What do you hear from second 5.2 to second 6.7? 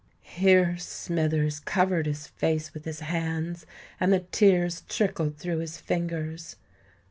through his fingers.